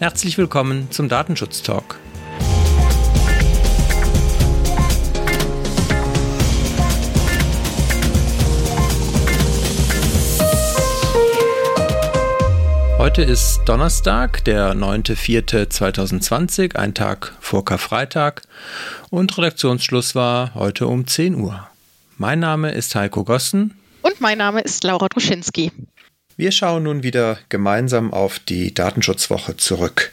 Herzlich 0.00 0.36
willkommen 0.38 0.90
zum 0.90 1.10
Datenschutz 1.10 1.62
Talk. 1.62 1.98
Heute 12.96 13.20
ist 13.20 13.60
Donnerstag, 13.66 14.42
der 14.46 14.72
9.4.2020, 14.72 16.76
ein 16.76 16.94
Tag 16.94 17.36
vor 17.38 17.66
Karfreitag 17.66 18.40
und 19.10 19.36
Redaktionsschluss 19.36 20.14
war 20.14 20.54
heute 20.54 20.86
um 20.86 21.06
10 21.06 21.34
Uhr. 21.34 21.68
Mein 22.16 22.40
Name 22.40 22.70
ist 22.70 22.94
Heiko 22.94 23.24
Gossen. 23.24 23.78
Und 24.00 24.18
mein 24.22 24.38
Name 24.38 24.62
ist 24.62 24.82
Laura 24.82 25.08
Druschinski. 25.08 25.70
Wir 26.36 26.52
schauen 26.52 26.84
nun 26.84 27.02
wieder 27.02 27.38
gemeinsam 27.48 28.12
auf 28.12 28.38
die 28.38 28.72
Datenschutzwoche 28.72 29.56
zurück. 29.56 30.12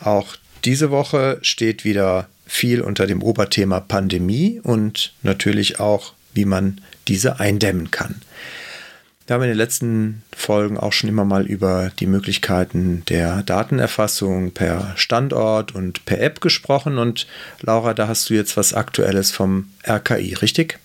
Auch 0.00 0.36
diese 0.64 0.90
Woche 0.90 1.38
steht 1.42 1.84
wieder 1.84 2.28
viel 2.46 2.80
unter 2.80 3.06
dem 3.06 3.22
Oberthema 3.22 3.80
Pandemie 3.80 4.60
und 4.62 5.12
natürlich 5.22 5.80
auch, 5.80 6.12
wie 6.32 6.44
man 6.44 6.80
diese 7.08 7.40
eindämmen 7.40 7.90
kann. 7.90 8.22
Wir 9.26 9.34
haben 9.34 9.42
in 9.42 9.48
den 9.48 9.58
letzten 9.58 10.22
Folgen 10.36 10.78
auch 10.78 10.92
schon 10.92 11.10
immer 11.10 11.24
mal 11.24 11.46
über 11.46 11.90
die 11.98 12.06
Möglichkeiten 12.06 13.02
der 13.08 13.42
Datenerfassung 13.42 14.52
per 14.52 14.92
Standort 14.96 15.74
und 15.74 16.04
per 16.04 16.20
App 16.20 16.40
gesprochen. 16.40 16.98
Und 16.98 17.26
Laura, 17.60 17.92
da 17.92 18.06
hast 18.06 18.30
du 18.30 18.34
jetzt 18.34 18.56
was 18.56 18.72
Aktuelles 18.72 19.32
vom 19.32 19.68
RKI, 19.84 20.34
richtig? 20.34 20.78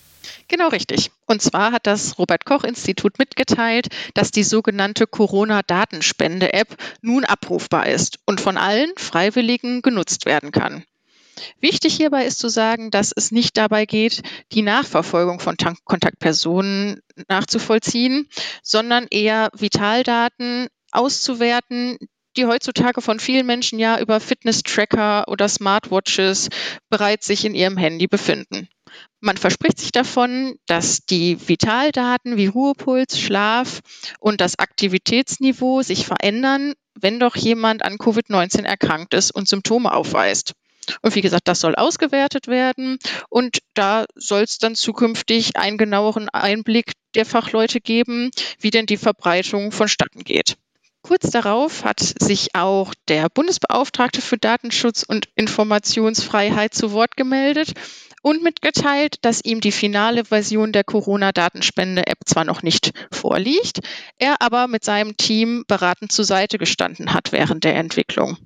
Genau 0.48 0.68
richtig. 0.68 1.10
Und 1.26 1.42
zwar 1.42 1.72
hat 1.72 1.86
das 1.86 2.18
Robert 2.18 2.44
Koch 2.44 2.64
Institut 2.64 3.18
mitgeteilt, 3.18 3.88
dass 4.14 4.30
die 4.30 4.42
sogenannte 4.42 5.06
Corona-Datenspende-App 5.06 6.76
nun 7.00 7.24
abrufbar 7.24 7.86
ist 7.86 8.18
und 8.26 8.40
von 8.40 8.56
allen 8.56 8.92
Freiwilligen 8.96 9.82
genutzt 9.82 10.26
werden 10.26 10.52
kann. 10.52 10.84
Wichtig 11.60 11.96
hierbei 11.96 12.26
ist 12.26 12.38
zu 12.38 12.48
sagen, 12.48 12.90
dass 12.90 13.12
es 13.14 13.32
nicht 13.32 13.56
dabei 13.56 13.86
geht, 13.86 14.22
die 14.52 14.62
Nachverfolgung 14.62 15.40
von 15.40 15.56
Kontaktpersonen 15.84 17.00
nachzuvollziehen, 17.28 18.28
sondern 18.62 19.06
eher 19.10 19.50
Vitaldaten 19.54 20.68
auszuwerten, 20.90 21.98
die 22.36 22.46
heutzutage 22.46 23.00
von 23.00 23.18
vielen 23.18 23.46
Menschen 23.46 23.78
ja 23.78 23.98
über 23.98 24.20
Fitness-Tracker 24.20 25.28
oder 25.28 25.48
Smartwatches 25.48 26.48
bereits 26.88 27.26
sich 27.26 27.44
in 27.44 27.54
ihrem 27.54 27.76
Handy 27.76 28.06
befinden. 28.06 28.68
Man 29.20 29.36
verspricht 29.36 29.78
sich 29.78 29.92
davon, 29.92 30.56
dass 30.66 31.06
die 31.06 31.48
Vitaldaten 31.48 32.36
wie 32.36 32.46
Ruhepuls, 32.46 33.18
Schlaf 33.18 33.80
und 34.18 34.40
das 34.40 34.58
Aktivitätsniveau 34.58 35.82
sich 35.82 36.06
verändern, 36.06 36.74
wenn 36.94 37.20
doch 37.20 37.36
jemand 37.36 37.84
an 37.84 37.98
Covid-19 37.98 38.64
erkrankt 38.64 39.14
ist 39.14 39.30
und 39.30 39.48
Symptome 39.48 39.92
aufweist. 39.92 40.54
Und 41.00 41.14
wie 41.14 41.20
gesagt, 41.20 41.46
das 41.46 41.60
soll 41.60 41.76
ausgewertet 41.76 42.48
werden 42.48 42.98
und 43.28 43.58
da 43.74 44.04
soll 44.16 44.42
es 44.42 44.58
dann 44.58 44.74
zukünftig 44.74 45.56
einen 45.56 45.78
genaueren 45.78 46.28
Einblick 46.28 46.92
der 47.14 47.24
Fachleute 47.24 47.80
geben, 47.80 48.30
wie 48.58 48.70
denn 48.70 48.86
die 48.86 48.96
Verbreitung 48.96 49.70
vonstatten 49.70 50.24
geht. 50.24 50.56
Kurz 51.02 51.30
darauf 51.30 51.84
hat 51.84 52.00
sich 52.00 52.54
auch 52.54 52.94
der 53.08 53.28
Bundesbeauftragte 53.28 54.20
für 54.20 54.38
Datenschutz 54.38 55.02
und 55.02 55.28
Informationsfreiheit 55.34 56.74
zu 56.74 56.92
Wort 56.92 57.16
gemeldet 57.16 57.74
und 58.22 58.42
mitgeteilt, 58.42 59.16
dass 59.22 59.44
ihm 59.44 59.60
die 59.60 59.72
finale 59.72 60.24
Version 60.24 60.72
der 60.72 60.84
Corona-Datenspende-App 60.84 62.18
zwar 62.24 62.44
noch 62.44 62.62
nicht 62.62 62.92
vorliegt, 63.10 63.80
er 64.18 64.40
aber 64.40 64.68
mit 64.68 64.84
seinem 64.84 65.16
Team 65.16 65.64
beratend 65.66 66.12
zur 66.12 66.24
Seite 66.24 66.58
gestanden 66.58 67.12
hat 67.12 67.32
während 67.32 67.64
der 67.64 67.74
Entwicklung. 67.74 68.38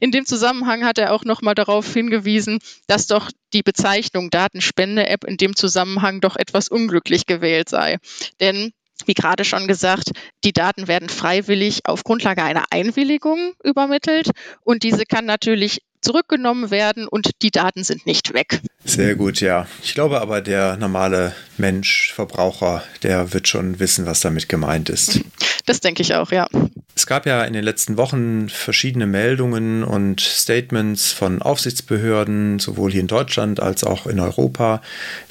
In 0.00 0.12
dem 0.12 0.24
Zusammenhang 0.24 0.84
hat 0.84 0.96
er 0.96 1.12
auch 1.12 1.24
nochmal 1.24 1.54
darauf 1.54 1.92
hingewiesen, 1.92 2.60
dass 2.86 3.06
doch 3.06 3.30
die 3.52 3.62
Bezeichnung 3.62 4.30
Datenspende-App 4.30 5.24
in 5.24 5.36
dem 5.36 5.54
Zusammenhang 5.56 6.22
doch 6.22 6.36
etwas 6.36 6.68
unglücklich 6.68 7.26
gewählt 7.26 7.68
sei. 7.68 7.98
Denn 8.40 8.72
wie 9.04 9.14
gerade 9.14 9.44
schon 9.44 9.66
gesagt, 9.66 10.12
die 10.44 10.52
Daten 10.52 10.86
werden 10.86 11.08
freiwillig 11.08 11.86
auf 11.86 12.04
Grundlage 12.04 12.42
einer 12.42 12.64
Einwilligung 12.70 13.54
übermittelt 13.64 14.30
und 14.62 14.84
diese 14.84 15.04
kann 15.04 15.26
natürlich 15.26 15.82
zurückgenommen 16.02 16.70
werden 16.70 17.08
und 17.08 17.30
die 17.42 17.50
Daten 17.50 17.84
sind 17.84 18.06
nicht 18.06 18.34
weg. 18.34 18.60
Sehr 18.84 19.14
gut, 19.14 19.40
ja. 19.40 19.66
Ich 19.82 19.94
glaube 19.94 20.20
aber, 20.20 20.40
der 20.40 20.76
normale 20.76 21.32
Mensch, 21.56 22.12
Verbraucher, 22.12 22.82
der 23.02 23.32
wird 23.32 23.48
schon 23.48 23.78
wissen, 23.78 24.04
was 24.06 24.20
damit 24.20 24.48
gemeint 24.48 24.90
ist. 24.90 25.20
Das 25.64 25.80
denke 25.80 26.02
ich 26.02 26.14
auch, 26.14 26.32
ja. 26.32 26.48
Es 26.96 27.06
gab 27.06 27.24
ja 27.24 27.44
in 27.44 27.52
den 27.52 27.62
letzten 27.62 27.96
Wochen 27.96 28.48
verschiedene 28.48 29.06
Meldungen 29.06 29.84
und 29.84 30.20
Statements 30.20 31.12
von 31.12 31.40
Aufsichtsbehörden, 31.40 32.58
sowohl 32.58 32.90
hier 32.90 33.00
in 33.00 33.06
Deutschland 33.06 33.60
als 33.60 33.84
auch 33.84 34.06
in 34.06 34.18
Europa, 34.18 34.82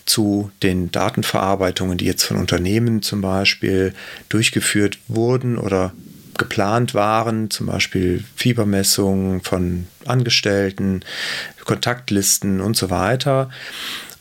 zu 0.05 0.51
den 0.63 0.91
Datenverarbeitungen, 0.91 1.97
die 1.97 2.05
jetzt 2.05 2.23
von 2.23 2.37
Unternehmen 2.37 3.01
zum 3.01 3.21
Beispiel 3.21 3.93
durchgeführt 4.29 4.97
wurden 5.07 5.57
oder 5.57 5.93
geplant 6.41 6.95
waren, 6.95 7.51
zum 7.51 7.67
Beispiel 7.67 8.23
Fiebermessungen 8.35 9.41
von 9.41 9.85
Angestellten, 10.05 11.01
Kontaktlisten 11.65 12.61
und 12.61 12.75
so 12.75 12.89
weiter. 12.89 13.51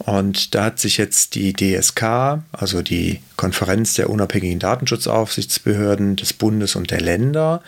Und 0.07 0.55
da 0.55 0.65
hat 0.65 0.79
sich 0.79 0.97
jetzt 0.97 1.35
die 1.35 1.53
DSK, 1.53 2.43
also 2.53 2.81
die 2.81 3.21
Konferenz 3.37 3.95
der 3.95 4.09
unabhängigen 4.09 4.59
Datenschutzaufsichtsbehörden 4.59 6.17
des 6.17 6.33
Bundes 6.33 6.75
und 6.75 6.91
der 6.91 7.03
Länder, 7.03 7.63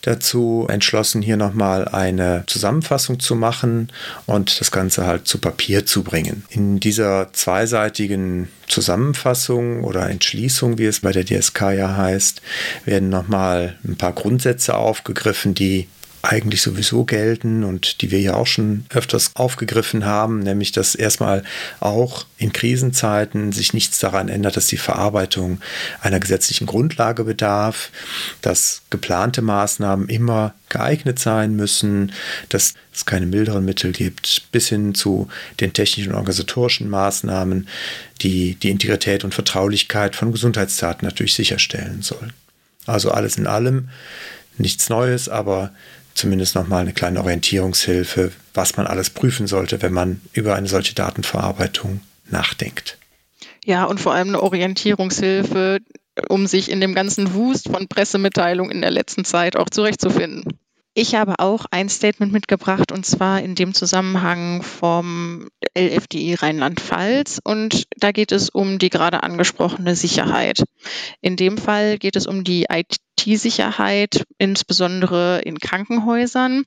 dazu 0.00 0.66
entschlossen, 0.70 1.20
hier 1.20 1.36
nochmal 1.36 1.86
eine 1.86 2.44
Zusammenfassung 2.46 3.20
zu 3.20 3.34
machen 3.34 3.92
und 4.24 4.58
das 4.58 4.70
Ganze 4.70 5.06
halt 5.06 5.28
zu 5.28 5.38
Papier 5.38 5.84
zu 5.84 6.02
bringen. 6.02 6.44
In 6.48 6.80
dieser 6.80 7.32
zweiseitigen 7.34 8.48
Zusammenfassung 8.68 9.84
oder 9.84 10.08
Entschließung, 10.08 10.78
wie 10.78 10.86
es 10.86 11.00
bei 11.00 11.12
der 11.12 11.24
DSK 11.24 11.60
ja 11.72 11.96
heißt, 11.96 12.40
werden 12.86 13.10
nochmal 13.10 13.76
ein 13.84 13.96
paar 13.96 14.12
Grundsätze 14.12 14.76
aufgegriffen, 14.76 15.54
die 15.54 15.88
eigentlich 16.26 16.62
sowieso 16.62 17.04
gelten 17.04 17.62
und 17.62 18.02
die 18.02 18.10
wir 18.10 18.20
ja 18.20 18.34
auch 18.34 18.46
schon 18.46 18.84
öfters 18.90 19.30
aufgegriffen 19.34 20.04
haben, 20.04 20.40
nämlich 20.40 20.72
dass 20.72 20.94
erstmal 20.94 21.44
auch 21.80 22.26
in 22.36 22.52
Krisenzeiten 22.52 23.52
sich 23.52 23.72
nichts 23.72 23.98
daran 23.98 24.28
ändert, 24.28 24.56
dass 24.56 24.66
die 24.66 24.76
Verarbeitung 24.76 25.60
einer 26.00 26.20
gesetzlichen 26.20 26.66
Grundlage 26.66 27.24
bedarf, 27.24 27.90
dass 28.42 28.82
geplante 28.90 29.40
Maßnahmen 29.40 30.08
immer 30.08 30.54
geeignet 30.68 31.18
sein 31.18 31.54
müssen, 31.54 32.12
dass 32.48 32.74
es 32.92 33.06
keine 33.06 33.26
milderen 33.26 33.64
Mittel 33.64 33.92
gibt, 33.92 34.50
bis 34.50 34.68
hin 34.68 34.94
zu 34.94 35.28
den 35.60 35.72
technischen 35.72 36.10
und 36.10 36.16
organisatorischen 36.16 36.90
Maßnahmen, 36.90 37.68
die 38.22 38.56
die 38.56 38.70
Integrität 38.70 39.22
und 39.22 39.34
Vertraulichkeit 39.34 40.16
von 40.16 40.32
Gesundheitsdaten 40.32 41.06
natürlich 41.06 41.34
sicherstellen 41.34 42.02
sollen. 42.02 42.32
Also 42.86 43.10
alles 43.10 43.36
in 43.36 43.46
allem 43.46 43.88
nichts 44.58 44.88
Neues, 44.88 45.28
aber 45.28 45.72
zumindest 46.16 46.54
nochmal 46.54 46.82
eine 46.82 46.92
kleine 46.92 47.20
Orientierungshilfe, 47.20 48.32
was 48.54 48.76
man 48.76 48.86
alles 48.86 49.10
prüfen 49.10 49.46
sollte, 49.46 49.82
wenn 49.82 49.92
man 49.92 50.20
über 50.32 50.54
eine 50.54 50.68
solche 50.68 50.94
Datenverarbeitung 50.94 52.00
nachdenkt. 52.30 52.98
Ja, 53.64 53.84
und 53.84 54.00
vor 54.00 54.14
allem 54.14 54.28
eine 54.28 54.42
Orientierungshilfe, 54.42 55.80
um 56.28 56.46
sich 56.46 56.70
in 56.70 56.80
dem 56.80 56.94
ganzen 56.94 57.34
Wust 57.34 57.68
von 57.68 57.88
Pressemitteilungen 57.88 58.72
in 58.72 58.80
der 58.80 58.90
letzten 58.90 59.24
Zeit 59.24 59.56
auch 59.56 59.68
zurechtzufinden. 59.68 60.44
Ich 60.98 61.14
habe 61.14 61.34
auch 61.40 61.66
ein 61.70 61.90
Statement 61.90 62.32
mitgebracht 62.32 62.90
und 62.90 63.04
zwar 63.04 63.42
in 63.42 63.54
dem 63.54 63.74
Zusammenhang 63.74 64.62
vom 64.62 65.46
LFDI 65.76 66.36
Rheinland-Pfalz 66.36 67.38
und 67.44 67.84
da 67.98 68.12
geht 68.12 68.32
es 68.32 68.48
um 68.48 68.78
die 68.78 68.88
gerade 68.88 69.22
angesprochene 69.22 69.94
Sicherheit. 69.94 70.64
In 71.20 71.36
dem 71.36 71.58
Fall 71.58 71.98
geht 71.98 72.16
es 72.16 72.26
um 72.26 72.44
die 72.44 72.64
IT 72.70 72.96
IT-Sicherheit, 73.18 74.24
insbesondere 74.38 75.40
in 75.44 75.58
Krankenhäusern. 75.58 76.64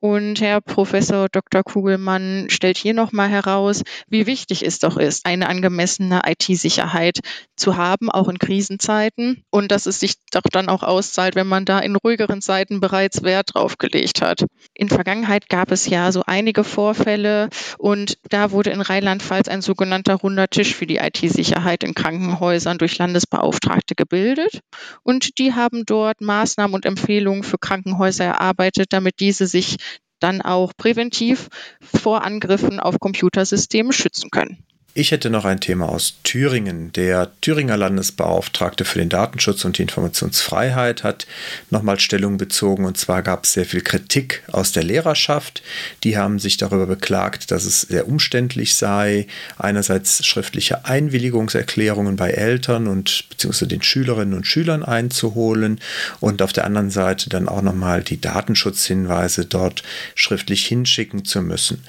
Und 0.00 0.40
Herr 0.40 0.60
Professor 0.60 1.28
Dr. 1.28 1.62
Kugelmann 1.62 2.46
stellt 2.48 2.78
hier 2.78 2.94
nochmal 2.94 3.28
heraus, 3.28 3.82
wie 4.08 4.26
wichtig 4.26 4.64
es 4.64 4.78
doch 4.78 4.96
ist, 4.96 5.26
eine 5.26 5.48
angemessene 5.48 6.22
IT-Sicherheit 6.26 7.20
zu 7.56 7.76
haben, 7.76 8.10
auch 8.10 8.28
in 8.28 8.38
Krisenzeiten. 8.38 9.42
Und 9.50 9.70
dass 9.70 9.86
es 9.86 10.00
sich 10.00 10.14
doch 10.32 10.42
dann 10.50 10.68
auch 10.68 10.82
auszahlt, 10.82 11.34
wenn 11.34 11.46
man 11.46 11.64
da 11.64 11.78
in 11.78 11.96
ruhigeren 11.96 12.40
Zeiten 12.40 12.80
bereits 12.80 13.22
Wert 13.22 13.54
drauf 13.54 13.78
gelegt 13.78 14.22
hat. 14.22 14.44
In 14.74 14.88
Vergangenheit 14.88 15.48
gab 15.48 15.70
es 15.70 15.86
ja 15.86 16.10
so 16.12 16.22
einige 16.26 16.64
Vorfälle 16.64 17.48
und 17.78 18.18
da 18.28 18.50
wurde 18.50 18.70
in 18.70 18.80
Rheinland-Pfalz 18.80 19.48
ein 19.48 19.62
sogenannter 19.62 20.14
runder 20.14 20.48
Tisch 20.48 20.74
für 20.74 20.86
die 20.86 20.96
IT-Sicherheit 20.96 21.84
in 21.84 21.94
Krankenhäusern 21.94 22.78
durch 22.78 22.98
Landesbeauftragte 22.98 23.94
gebildet. 23.94 24.60
Und 25.02 25.38
die 25.38 25.54
haben 25.54 25.84
dort 25.90 26.20
Maßnahmen 26.20 26.74
und 26.74 26.86
Empfehlungen 26.86 27.42
für 27.42 27.58
Krankenhäuser 27.58 28.24
erarbeitet, 28.24 28.92
damit 28.92 29.20
diese 29.20 29.46
sich 29.46 29.76
dann 30.20 30.42
auch 30.42 30.72
präventiv 30.76 31.48
vor 31.82 32.24
Angriffen 32.24 32.78
auf 32.78 33.00
Computersysteme 33.00 33.92
schützen 33.92 34.30
können. 34.30 34.64
Ich 34.92 35.12
hätte 35.12 35.30
noch 35.30 35.44
ein 35.44 35.60
Thema 35.60 35.88
aus 35.88 36.14
Thüringen. 36.24 36.90
Der 36.94 37.30
Thüringer 37.40 37.76
Landesbeauftragte 37.76 38.84
für 38.84 38.98
den 38.98 39.08
Datenschutz 39.08 39.64
und 39.64 39.78
die 39.78 39.82
Informationsfreiheit 39.82 41.04
hat 41.04 41.28
nochmal 41.70 42.00
Stellung 42.00 42.38
bezogen 42.38 42.84
und 42.84 42.98
zwar 42.98 43.22
gab 43.22 43.44
es 43.44 43.52
sehr 43.52 43.66
viel 43.66 43.82
Kritik 43.82 44.42
aus 44.50 44.72
der 44.72 44.82
Lehrerschaft. 44.82 45.62
Die 46.02 46.18
haben 46.18 46.40
sich 46.40 46.56
darüber 46.56 46.86
beklagt, 46.86 47.52
dass 47.52 47.66
es 47.66 47.82
sehr 47.82 48.08
umständlich 48.08 48.74
sei, 48.74 49.28
einerseits 49.58 50.26
schriftliche 50.26 50.84
Einwilligungserklärungen 50.84 52.16
bei 52.16 52.30
Eltern 52.30 52.88
und 52.88 53.26
beziehungsweise 53.30 53.68
den 53.68 53.82
Schülerinnen 53.82 54.34
und 54.34 54.48
Schülern 54.48 54.82
einzuholen 54.82 55.78
und 56.18 56.42
auf 56.42 56.52
der 56.52 56.64
anderen 56.64 56.90
Seite 56.90 57.30
dann 57.30 57.48
auch 57.48 57.62
nochmal 57.62 58.02
die 58.02 58.20
Datenschutzhinweise 58.20 59.44
dort 59.44 59.84
schriftlich 60.16 60.66
hinschicken 60.66 61.24
zu 61.24 61.42
müssen. 61.42 61.84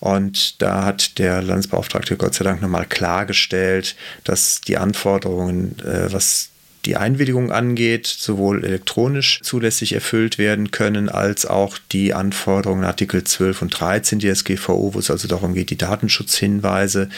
Und 0.00 0.60
da 0.60 0.84
hat 0.84 1.18
der 1.18 1.40
Landesbeauftragte 1.40 2.18
Gott 2.18 2.33
sei 2.34 2.44
Dank 2.44 2.62
nochmal 2.62 2.86
klargestellt, 2.86 3.96
dass 4.24 4.60
die 4.60 4.76
Anforderungen, 4.76 5.78
äh, 5.80 6.12
was 6.12 6.50
die 6.84 6.96
Einwilligung 6.96 7.50
angeht, 7.50 8.06
sowohl 8.06 8.64
elektronisch 8.64 9.40
zulässig 9.42 9.94
erfüllt 9.94 10.38
werden 10.38 10.70
können, 10.70 11.08
als 11.08 11.46
auch 11.46 11.78
die 11.92 12.12
Anforderungen 12.12 12.84
Artikel 12.84 13.24
12 13.24 13.62
und 13.62 13.80
13 13.80 14.20
DSGVO, 14.20 14.94
wo 14.94 14.98
es 14.98 15.10
also 15.10 15.28
darum 15.28 15.54
geht, 15.54 15.70
die 15.70 15.78
Datenschutzhinweise 15.78 17.08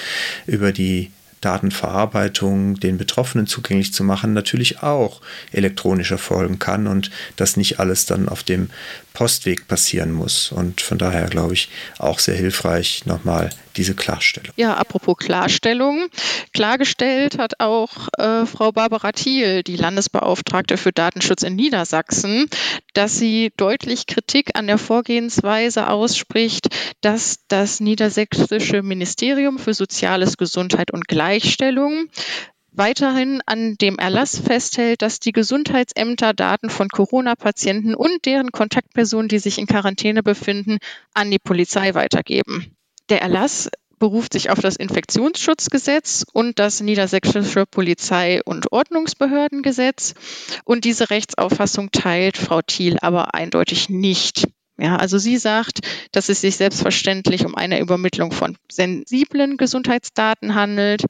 über 0.47 0.73
die 0.73 1.11
Datenverarbeitung 1.41 2.81
den 2.81 2.99
Betroffenen 2.99 3.47
zugänglich 3.47 3.93
zu 3.93 4.05
machen, 4.05 4.33
natürlich 4.33 4.83
auch 4.83 5.21
elektronisch 5.53 6.11
erfolgen 6.11 6.59
kann 6.59 6.87
und 6.87 7.11
das 7.37 7.57
nicht 7.57 7.79
alles 7.79 8.07
dann 8.07 8.29
auf 8.29 8.43
dem 8.43 8.71
Postweg 9.13 9.69
passieren 9.69 10.13
muss. 10.13 10.51
Und 10.51 10.81
von 10.81 10.99
daher 10.99 11.29
glaube 11.29 11.55
ich 11.55 11.69
auch 11.99 12.19
sehr 12.19 12.37
hilfreich 12.37 13.05
nochmal 13.07 13.51
diese 13.77 13.95
Klarstellung. 13.95 14.53
Ja, 14.57 14.75
apropos 14.75 15.17
Klarstellung. 15.19 16.07
Klargestellt 16.53 17.39
hat 17.39 17.61
auch 17.61 18.09
äh, 18.19 18.47
Frau 18.47 18.73
Barbara 18.73 19.13
Thiel, 19.13 19.63
die 19.63 19.77
Landesbeauftragte 19.77 20.77
für 20.77 20.93
Datenschutz 20.93 21.43
in 21.43 21.57
Niedersachsen, 21.57 22.49
dass 22.95 23.17
sie 23.17 23.53
deutlich 23.57 24.07
Kritik 24.07 24.51
an 24.55 24.67
der 24.67 24.79
Vorgehensweise 24.79 25.89
ausspricht, 25.89 26.69
dass 27.01 27.41
das 27.49 27.81
niedersächsische 27.81 28.83
Ministerium 28.83 29.59
für 29.59 29.75
Soziales, 29.75 30.37
Gesundheit 30.37 30.91
und 30.91 31.09
Gleichstellung 31.09 32.09
weiterhin 32.77 33.41
an 33.47 33.77
dem 33.77 33.99
Erlass 33.99 34.39
festhält, 34.39 35.03
dass 35.03 35.19
die 35.19 35.33
Gesundheitsämter 35.33 36.35
Daten 36.35 36.69
von 36.69 36.89
Corona-Patienten 36.89 37.95
und 37.95 38.27
deren 38.27 38.53
Kontaktpersonen, 38.53 39.29
die 39.29 39.39
sich 39.39 39.59
in 39.59 39.67
Quarantäne 39.67 40.23
befinden, 40.23 40.79
an 41.15 41.31
die 41.31 41.39
Polizei 41.39 41.95
weitergeben. 41.95 42.76
Der 43.09 43.23
Erlass 43.23 43.71
beruft 43.99 44.33
sich 44.33 44.51
auf 44.51 44.61
das 44.61 44.77
Infektionsschutzgesetz 44.77 46.25
und 46.33 46.59
das 46.59 46.81
niedersächsische 46.81 47.65
Polizei- 47.67 48.43
und 48.45 48.73
Ordnungsbehördengesetz. 48.73 50.15
Und 50.65 50.85
diese 50.85 51.11
Rechtsauffassung 51.11 51.91
teilt 51.93 52.37
Frau 52.37 52.61
Thiel 52.63 52.99
aber 53.01 53.35
eindeutig 53.35 53.89
nicht. 53.89 54.49
Ja, 54.79 54.97
also 54.97 55.17
sie 55.17 55.39
sagt, 55.39 55.81
dass 56.13 56.29
es 56.29 56.43
sich 56.43 56.57
selbstverständlich 56.57 57.47
um 57.47 57.55
eine 57.55 57.81
Übermittlung 57.81 58.33
von 58.33 58.59
sensiblen 58.71 59.57
Gesundheitsdaten 59.57 60.55
handelt 60.55 61.05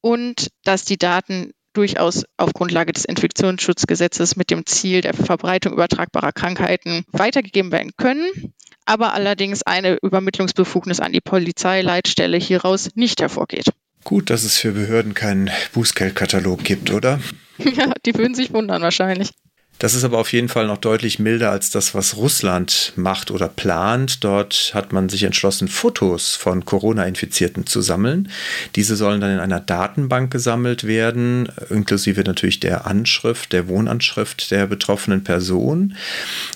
und 0.00 0.48
dass 0.62 0.84
die 0.84 0.98
Daten 0.98 1.52
durchaus 1.72 2.24
auf 2.36 2.52
Grundlage 2.52 2.92
des 2.92 3.04
Infektionsschutzgesetzes 3.04 4.36
mit 4.36 4.50
dem 4.50 4.66
Ziel 4.66 5.00
der 5.00 5.14
Verbreitung 5.14 5.72
übertragbarer 5.72 6.32
Krankheiten 6.32 7.04
weitergegeben 7.10 7.72
werden 7.72 7.92
können, 7.96 8.54
aber 8.90 9.14
allerdings 9.14 9.62
eine 9.62 9.98
Übermittlungsbefugnis 10.02 10.98
an 10.98 11.12
die 11.12 11.20
Polizeileitstelle 11.20 12.36
hieraus 12.38 12.88
nicht 12.96 13.20
hervorgeht. 13.20 13.66
Gut, 14.02 14.30
dass 14.30 14.42
es 14.42 14.56
für 14.56 14.72
Behörden 14.72 15.14
keinen 15.14 15.48
Bußgeldkatalog 15.72 16.64
gibt, 16.64 16.90
oder? 16.90 17.20
Ja, 17.62 17.92
die 18.06 18.14
würden 18.14 18.34
sich 18.34 18.54
wundern 18.54 18.80
wahrscheinlich. 18.80 19.32
Das 19.80 19.94
ist 19.94 20.04
aber 20.04 20.18
auf 20.18 20.30
jeden 20.34 20.50
Fall 20.50 20.66
noch 20.66 20.76
deutlich 20.76 21.18
milder 21.18 21.50
als 21.50 21.70
das, 21.70 21.94
was 21.94 22.18
Russland 22.18 22.92
macht 22.96 23.30
oder 23.30 23.48
plant. 23.48 24.22
Dort 24.22 24.72
hat 24.74 24.92
man 24.92 25.08
sich 25.08 25.22
entschlossen, 25.22 25.68
Fotos 25.68 26.36
von 26.36 26.66
Corona-Infizierten 26.66 27.66
zu 27.66 27.80
sammeln. 27.80 28.30
Diese 28.76 28.94
sollen 28.94 29.22
dann 29.22 29.32
in 29.32 29.38
einer 29.38 29.58
Datenbank 29.58 30.30
gesammelt 30.30 30.86
werden, 30.86 31.50
inklusive 31.70 32.22
natürlich 32.24 32.60
der 32.60 32.86
Anschrift, 32.86 33.54
der 33.54 33.68
Wohnanschrift 33.68 34.50
der 34.50 34.66
betroffenen 34.66 35.24
Person. 35.24 35.96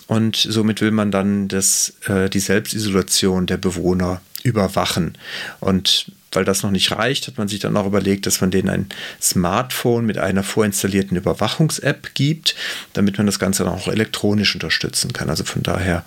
Und 0.06 0.36
somit 0.36 0.82
will 0.82 0.90
man 0.90 1.10
dann 1.10 1.48
das, 1.48 1.94
äh, 2.06 2.28
die 2.28 2.40
Selbstisolation 2.40 3.46
der 3.46 3.56
Bewohner 3.56 4.20
überwachen. 4.42 5.16
Und 5.60 6.12
weil 6.34 6.44
das 6.44 6.62
noch 6.62 6.70
nicht 6.70 6.92
reicht, 6.92 7.26
hat 7.26 7.38
man 7.38 7.48
sich 7.48 7.60
dann 7.60 7.76
auch 7.76 7.86
überlegt, 7.86 8.26
dass 8.26 8.40
man 8.40 8.50
denen 8.50 8.68
ein 8.68 8.88
Smartphone 9.20 10.04
mit 10.06 10.18
einer 10.18 10.42
vorinstallierten 10.42 11.16
Überwachungs-App 11.16 12.14
gibt, 12.14 12.54
damit 12.92 13.18
man 13.18 13.26
das 13.26 13.38
Ganze 13.38 13.64
dann 13.64 13.72
auch 13.72 13.88
elektronisch 13.88 14.54
unterstützen 14.54 15.12
kann. 15.12 15.30
Also 15.30 15.44
von 15.44 15.62
daher 15.62 16.04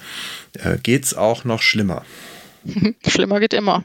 äh, 0.53 0.77
geht 0.77 1.05
es 1.05 1.13
auch 1.13 1.43
noch 1.43 1.61
schlimmer. 1.61 2.03
Schlimmer 3.07 3.39
geht 3.39 3.53
immer. 3.53 3.83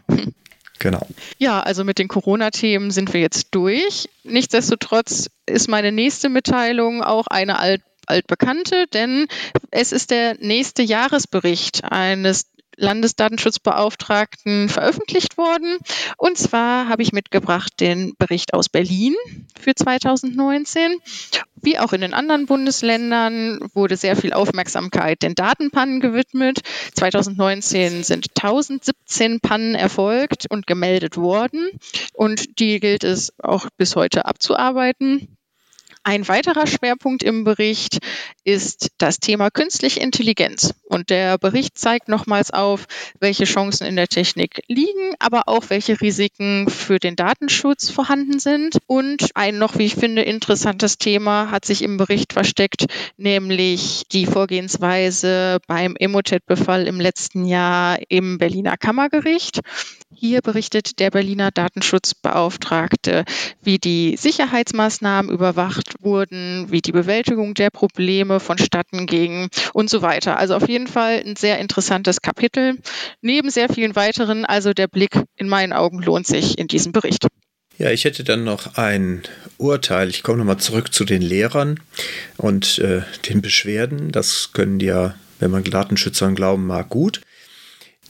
Genau. 0.78 1.06
Ja, 1.38 1.60
also 1.60 1.84
mit 1.84 1.98
den 1.98 2.08
Corona-Themen 2.08 2.90
sind 2.90 3.12
wir 3.12 3.20
jetzt 3.20 3.48
durch. 3.52 4.08
Nichtsdestotrotz 4.24 5.30
ist 5.46 5.68
meine 5.68 5.92
nächste 5.92 6.28
Mitteilung 6.28 7.02
auch 7.02 7.28
eine 7.28 7.58
alt 7.58 7.82
altbekannte, 8.06 8.86
denn 8.92 9.26
es 9.70 9.92
ist 9.92 10.10
der 10.10 10.36
nächste 10.40 10.82
Jahresbericht 10.82 11.84
eines 11.84 12.46
Landesdatenschutzbeauftragten 12.82 14.68
veröffentlicht 14.68 15.38
worden. 15.38 15.78
Und 16.16 16.36
zwar 16.36 16.88
habe 16.88 17.02
ich 17.02 17.12
mitgebracht 17.12 17.72
den 17.80 18.14
Bericht 18.18 18.52
aus 18.54 18.68
Berlin 18.68 19.14
für 19.58 19.74
2019. 19.74 20.96
Wie 21.64 21.78
auch 21.78 21.92
in 21.92 22.00
den 22.00 22.12
anderen 22.12 22.46
Bundesländern 22.46 23.60
wurde 23.72 23.96
sehr 23.96 24.16
viel 24.16 24.32
Aufmerksamkeit 24.32 25.22
den 25.22 25.36
Datenpannen 25.36 26.00
gewidmet. 26.00 26.60
2019 26.94 28.02
sind 28.02 28.26
1017 28.36 29.38
Pannen 29.40 29.76
erfolgt 29.76 30.46
und 30.50 30.66
gemeldet 30.66 31.16
worden. 31.16 31.70
Und 32.14 32.58
die 32.58 32.80
gilt 32.80 33.04
es 33.04 33.32
auch 33.38 33.68
bis 33.76 33.94
heute 33.94 34.24
abzuarbeiten. 34.26 35.31
Ein 36.04 36.26
weiterer 36.26 36.66
Schwerpunkt 36.66 37.22
im 37.22 37.44
Bericht 37.44 37.98
ist 38.42 38.90
das 38.98 39.20
Thema 39.20 39.50
künstliche 39.50 40.00
Intelligenz. 40.00 40.74
Und 40.88 41.10
der 41.10 41.38
Bericht 41.38 41.78
zeigt 41.78 42.08
nochmals 42.08 42.50
auf, 42.50 42.86
welche 43.20 43.44
Chancen 43.44 43.86
in 43.86 43.94
der 43.94 44.08
Technik 44.08 44.62
liegen, 44.66 45.14
aber 45.20 45.44
auch 45.46 45.70
welche 45.70 46.00
Risiken 46.00 46.68
für 46.68 46.98
den 46.98 47.14
Datenschutz 47.14 47.88
vorhanden 47.88 48.40
sind. 48.40 48.78
Und 48.88 49.30
ein 49.34 49.58
noch, 49.58 49.78
wie 49.78 49.84
ich 49.84 49.94
finde, 49.94 50.22
interessantes 50.22 50.98
Thema 50.98 51.52
hat 51.52 51.64
sich 51.64 51.82
im 51.82 51.98
Bericht 51.98 52.32
versteckt, 52.32 52.86
nämlich 53.16 54.02
die 54.10 54.26
Vorgehensweise 54.26 55.60
beim 55.68 55.94
Emotet-Befall 55.96 56.88
im 56.88 56.98
letzten 56.98 57.44
Jahr 57.44 58.00
im 58.08 58.38
Berliner 58.38 58.76
Kammergericht. 58.76 59.60
Hier 60.12 60.42
berichtet 60.42 60.98
der 60.98 61.10
Berliner 61.10 61.52
Datenschutzbeauftragte, 61.52 63.24
wie 63.62 63.78
die 63.78 64.16
Sicherheitsmaßnahmen 64.16 65.30
überwacht 65.30 65.91
wurden, 66.00 66.66
wie 66.70 66.80
die 66.80 66.92
Bewältigung 66.92 67.54
der 67.54 67.70
Probleme 67.70 68.40
vonstatten 68.40 69.06
ging 69.06 69.48
und 69.72 69.90
so 69.90 70.02
weiter. 70.02 70.38
Also 70.38 70.54
auf 70.54 70.68
jeden 70.68 70.86
Fall 70.86 71.22
ein 71.24 71.36
sehr 71.36 71.58
interessantes 71.58 72.22
Kapitel. 72.22 72.78
Neben 73.20 73.50
sehr 73.50 73.68
vielen 73.68 73.96
weiteren, 73.96 74.44
also 74.44 74.72
der 74.72 74.88
Blick 74.88 75.20
in 75.36 75.48
meinen 75.48 75.72
Augen 75.72 76.02
lohnt 76.02 76.26
sich 76.26 76.58
in 76.58 76.68
diesem 76.68 76.92
Bericht. 76.92 77.26
Ja, 77.78 77.90
ich 77.90 78.04
hätte 78.04 78.22
dann 78.22 78.44
noch 78.44 78.76
ein 78.76 79.22
Urteil. 79.58 80.08
Ich 80.08 80.22
komme 80.22 80.38
nochmal 80.38 80.58
zurück 80.58 80.92
zu 80.92 81.04
den 81.04 81.22
Lehrern 81.22 81.80
und 82.36 82.78
äh, 82.78 83.02
den 83.28 83.42
Beschwerden. 83.42 84.12
Das 84.12 84.52
können 84.52 84.78
die 84.78 84.86
ja, 84.86 85.14
wenn 85.40 85.50
man 85.50 85.64
Datenschützern 85.64 86.34
glauben 86.34 86.66
mag, 86.66 86.88
gut. 86.90 87.22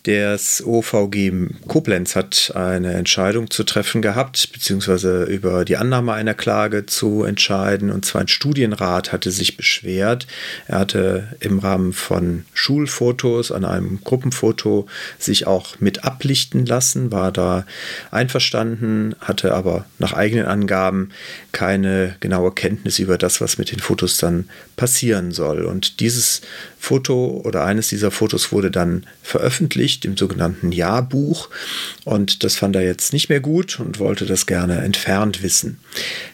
Das 0.05 0.65
OVG 0.67 1.33
Koblenz 1.69 2.17
hat 2.17 2.51
eine 2.57 2.95
Entscheidung 2.95 3.51
zu 3.51 3.63
treffen 3.63 4.03
gehabt, 4.03 4.51
beziehungsweise 4.53 5.23
über 5.25 5.65
die 5.65 5.77
Annahme 5.77 6.13
einer 6.13 6.35
Klage 6.35 6.87
zu 6.87 7.23
entscheiden. 7.23 7.93
Und 7.93 8.05
zwar 8.05 8.23
ein 8.23 8.29
Studienrat 8.29 9.13
hatte 9.13 9.31
sich 9.31 9.57
beschwert. 9.57 10.27
Er 10.67 10.81
hatte 10.81 11.29
im 11.39 11.61
Rahmen 11.61 11.93
von 11.93 12.45
Schulfotos 12.53 13.53
an 13.53 13.65
einem 13.65 14.01
Gruppenfoto 14.03 14.89
sich 15.21 15.47
auch 15.47 15.79
mit 15.79 16.03
ablichten 16.03 16.67
lassen, 16.67 17.13
war 17.13 17.31
da 17.31 17.65
einverstanden, 18.11 19.15
hatte 19.21 19.55
aber 19.55 19.85
nach 20.01 20.15
eigenen 20.15 20.47
Angaben 20.47 21.11
keine 21.53 22.17
genaue 22.19 22.51
Kenntnis 22.51 22.99
über 22.99 23.19
das, 23.19 23.41
was 23.41 23.57
mit 23.57 23.71
den 23.71 23.79
Fotos 23.79 24.17
dann 24.17 24.49
passieren 24.75 25.31
soll. 25.31 25.65
Und 25.65 26.01
dieses 26.01 26.41
Foto 26.83 27.41
oder 27.45 27.65
eines 27.65 27.91
dieser 27.91 28.11
Fotos 28.11 28.51
wurde 28.51 28.69
dann 28.69 29.07
veröffentlicht 29.23 30.05
im 30.05 30.17
sogenannten 30.17 30.73
Jahrbuch 30.73 31.49
und 32.05 32.43
das 32.43 32.57
fand 32.57 32.75
er 32.75 32.83
jetzt 32.83 33.13
nicht 33.13 33.29
mehr 33.29 33.39
gut 33.39 33.79
und 33.79 34.01
wollte 34.01 34.27
das 34.27 34.47
gerne 34.47 34.79
entfernt 34.79 35.45
wissen. 35.45 35.79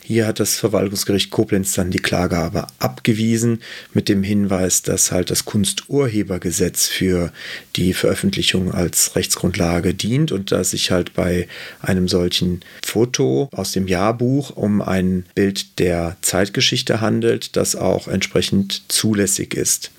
Hier 0.03 0.27
hat 0.27 0.41
das 0.41 0.57
Verwaltungsgericht 0.57 1.31
Koblenz 1.31 1.75
dann 1.75 1.91
die 1.91 1.99
Klage 1.99 2.39
aber 2.39 2.69
abgewiesen 2.79 3.61
mit 3.93 4.09
dem 4.09 4.23
Hinweis, 4.23 4.81
dass 4.81 5.13
halt 5.13 5.29
das 5.29 5.45
Kunsturhebergesetz 5.45 6.87
für 6.87 7.31
die 7.77 7.93
Veröffentlichung 7.93 8.73
als 8.73 9.17
Rechtsgrundlage 9.17 9.93
dient 9.93 10.33
und 10.33 10.51
dass 10.51 10.71
sich 10.71 10.91
halt 10.91 11.13
bei 11.13 11.47
einem 11.83 12.09
solchen 12.09 12.63
Foto 12.83 13.51
aus 13.53 13.73
dem 13.73 13.87
Jahrbuch 13.87 14.57
um 14.57 14.81
ein 14.81 15.27
Bild 15.35 15.79
der 15.79 16.17
Zeitgeschichte 16.23 17.03
handelt, 17.03 17.55
das 17.55 17.77
auch 17.77 18.09
entsprechend 18.09 18.85
zulässig 18.89 19.53
ist. 19.53 19.91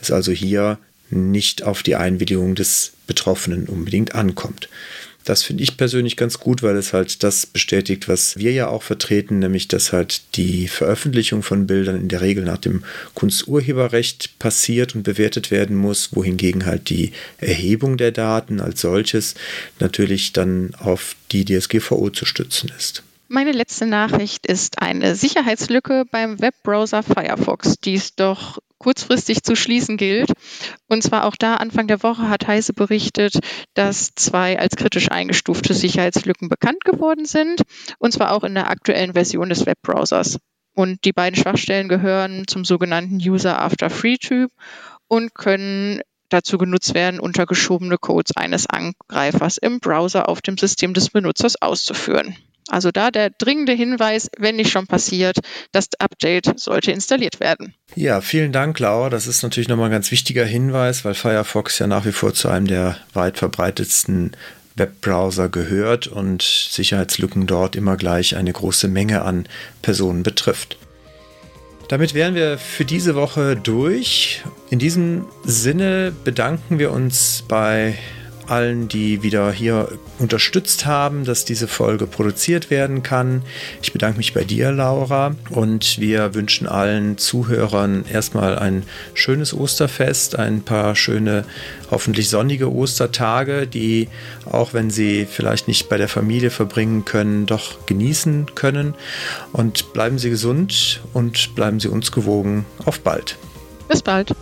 Es 0.00 0.10
also 0.10 0.32
hier 0.32 0.78
nicht 1.10 1.62
auf 1.62 1.82
die 1.82 1.96
Einwilligung 1.96 2.54
des 2.54 2.92
Betroffenen 3.06 3.66
unbedingt 3.66 4.14
ankommt. 4.14 4.68
Das 5.28 5.42
finde 5.42 5.62
ich 5.62 5.76
persönlich 5.76 6.16
ganz 6.16 6.38
gut, 6.40 6.62
weil 6.62 6.74
es 6.76 6.94
halt 6.94 7.22
das 7.22 7.44
bestätigt, 7.44 8.08
was 8.08 8.38
wir 8.38 8.52
ja 8.52 8.68
auch 8.68 8.82
vertreten, 8.82 9.40
nämlich 9.40 9.68
dass 9.68 9.92
halt 9.92 10.22
die 10.36 10.68
Veröffentlichung 10.68 11.42
von 11.42 11.66
Bildern 11.66 12.00
in 12.00 12.08
der 12.08 12.22
Regel 12.22 12.44
nach 12.44 12.56
dem 12.56 12.82
Kunsturheberrecht 13.12 14.38
passiert 14.38 14.94
und 14.94 15.02
bewertet 15.02 15.50
werden 15.50 15.76
muss, 15.76 16.16
wohingegen 16.16 16.64
halt 16.64 16.88
die 16.88 17.12
Erhebung 17.36 17.98
der 17.98 18.10
Daten 18.10 18.58
als 18.58 18.80
solches 18.80 19.34
natürlich 19.80 20.32
dann 20.32 20.74
auf 20.78 21.14
die 21.30 21.44
DSGVO 21.44 22.08
zu 22.08 22.24
stützen 22.24 22.72
ist. 22.78 23.02
Meine 23.28 23.52
letzte 23.52 23.84
Nachricht 23.84 24.46
ist 24.46 24.80
eine 24.80 25.14
Sicherheitslücke 25.14 26.06
beim 26.10 26.40
Webbrowser 26.40 27.02
Firefox, 27.02 27.78
die 27.78 27.96
es 27.96 28.14
doch 28.14 28.62
kurzfristig 28.88 29.42
zu 29.42 29.54
schließen 29.54 29.98
gilt. 29.98 30.32
Und 30.88 31.02
zwar 31.02 31.26
auch 31.26 31.36
da 31.36 31.56
Anfang 31.56 31.88
der 31.88 32.02
Woche 32.02 32.30
hat 32.30 32.46
Heise 32.46 32.72
berichtet, 32.72 33.38
dass 33.74 34.14
zwei 34.14 34.58
als 34.58 34.76
kritisch 34.76 35.10
eingestufte 35.10 35.74
Sicherheitslücken 35.74 36.48
bekannt 36.48 36.84
geworden 36.86 37.26
sind, 37.26 37.60
und 37.98 38.12
zwar 38.12 38.32
auch 38.32 38.44
in 38.44 38.54
der 38.54 38.70
aktuellen 38.70 39.12
Version 39.12 39.50
des 39.50 39.66
Webbrowsers. 39.66 40.38
Und 40.74 41.04
die 41.04 41.12
beiden 41.12 41.38
Schwachstellen 41.38 41.90
gehören 41.90 42.44
zum 42.46 42.64
sogenannten 42.64 43.16
User 43.16 43.60
After 43.60 43.90
Free 43.90 44.16
Typ 44.16 44.50
und 45.06 45.34
können 45.34 46.00
dazu 46.30 46.56
genutzt 46.56 46.94
werden, 46.94 47.20
untergeschobene 47.20 47.98
Codes 47.98 48.34
eines 48.36 48.66
Angreifers 48.68 49.58
im 49.58 49.80
Browser 49.80 50.30
auf 50.30 50.40
dem 50.40 50.56
System 50.56 50.94
des 50.94 51.10
Benutzers 51.10 51.60
auszuführen. 51.60 52.38
Also 52.68 52.90
da 52.90 53.10
der 53.10 53.30
dringende 53.30 53.72
Hinweis, 53.72 54.28
wenn 54.38 54.56
nicht 54.56 54.70
schon 54.70 54.86
passiert, 54.86 55.38
das 55.72 55.88
Update 55.98 56.58
sollte 56.58 56.92
installiert 56.92 57.40
werden. 57.40 57.74
Ja, 57.94 58.20
vielen 58.20 58.52
Dank, 58.52 58.78
Laura. 58.78 59.08
Das 59.08 59.26
ist 59.26 59.42
natürlich 59.42 59.68
nochmal 59.68 59.86
ein 59.86 59.92
ganz 59.92 60.10
wichtiger 60.10 60.44
Hinweis, 60.44 61.04
weil 61.04 61.14
Firefox 61.14 61.78
ja 61.78 61.86
nach 61.86 62.04
wie 62.04 62.12
vor 62.12 62.34
zu 62.34 62.48
einem 62.48 62.66
der 62.66 62.96
weit 63.14 63.38
verbreitetsten 63.38 64.32
Webbrowser 64.76 65.48
gehört 65.48 66.06
und 66.06 66.42
Sicherheitslücken 66.42 67.46
dort 67.46 67.74
immer 67.74 67.96
gleich 67.96 68.36
eine 68.36 68.52
große 68.52 68.88
Menge 68.88 69.22
an 69.22 69.46
Personen 69.82 70.22
betrifft. 70.22 70.76
Damit 71.88 72.12
wären 72.12 72.34
wir 72.34 72.58
für 72.58 72.84
diese 72.84 73.14
Woche 73.14 73.56
durch. 73.56 74.42
In 74.68 74.78
diesem 74.78 75.24
Sinne 75.44 76.12
bedanken 76.22 76.78
wir 76.78 76.92
uns 76.92 77.44
bei 77.48 77.94
allen, 78.50 78.88
die 78.88 79.22
wieder 79.22 79.52
hier 79.52 79.88
unterstützt 80.18 80.86
haben, 80.86 81.24
dass 81.24 81.44
diese 81.44 81.68
Folge 81.68 82.06
produziert 82.06 82.70
werden 82.70 83.02
kann. 83.02 83.42
Ich 83.82 83.92
bedanke 83.92 84.18
mich 84.18 84.34
bei 84.34 84.44
dir, 84.44 84.72
Laura, 84.72 85.34
und 85.50 85.98
wir 85.98 86.34
wünschen 86.34 86.66
allen 86.66 87.18
Zuhörern 87.18 88.04
erstmal 88.10 88.58
ein 88.58 88.82
schönes 89.14 89.54
Osterfest, 89.54 90.38
ein 90.38 90.62
paar 90.62 90.96
schöne, 90.96 91.44
hoffentlich 91.90 92.28
sonnige 92.28 92.72
Ostertage, 92.72 93.66
die, 93.66 94.08
auch 94.44 94.74
wenn 94.74 94.90
sie 94.90 95.26
vielleicht 95.30 95.68
nicht 95.68 95.88
bei 95.88 95.98
der 95.98 96.08
Familie 96.08 96.50
verbringen 96.50 97.04
können, 97.04 97.46
doch 97.46 97.86
genießen 97.86 98.54
können. 98.54 98.94
Und 99.52 99.92
bleiben 99.92 100.18
Sie 100.18 100.30
gesund 100.30 101.00
und 101.12 101.54
bleiben 101.54 101.80
Sie 101.80 101.88
uns 101.88 102.12
gewogen. 102.12 102.64
Auf 102.84 103.00
bald. 103.00 103.36
Bis 103.88 104.02
bald. 104.02 104.34